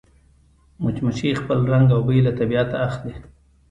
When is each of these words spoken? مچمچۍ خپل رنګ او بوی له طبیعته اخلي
مچمچۍ 0.81 1.31
خپل 1.41 1.59
رنګ 1.71 1.87
او 1.95 2.01
بوی 2.05 2.19
له 2.25 2.31
طبیعته 2.39 2.75
اخلي 2.87 3.13